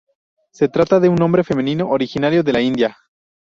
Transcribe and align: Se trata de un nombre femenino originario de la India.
Se 0.51 0.67
trata 0.67 0.99
de 0.99 1.09
un 1.09 1.15
nombre 1.15 1.43
femenino 1.43 1.87
originario 1.91 2.41
de 2.41 2.53
la 2.53 2.61
India. 2.61 2.97